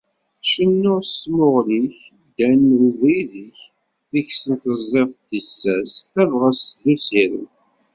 [0.51, 3.57] Cennun s tmuɣli-k, ddan d ubrid-ik,
[4.11, 7.49] deg-sen teẓẓiḍ tissas, tabɣest, d usirem.